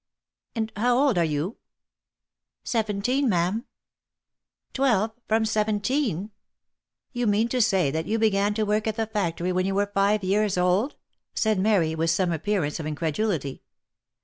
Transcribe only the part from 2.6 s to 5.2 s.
?""Seventeen, ma'am."" Twelve